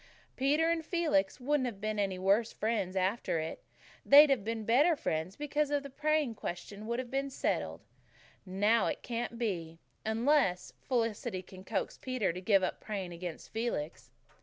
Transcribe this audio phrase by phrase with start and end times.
[0.35, 3.63] Peter and Felix wouldn't have been any worse friends after it.
[4.03, 7.81] They'd have been better friends because the praying question would have been settled.
[8.43, 13.51] And now it can't be unless Felicity can coax Peter to give up praying against
[13.51, 14.09] Felix."